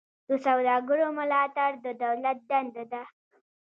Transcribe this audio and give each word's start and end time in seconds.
د 0.27 0.31
سوداګرو 0.45 1.07
ملاتړ 1.17 1.71
د 1.85 1.87
دولت 2.03 2.37
دنده 2.49 2.83
ده 2.91 3.01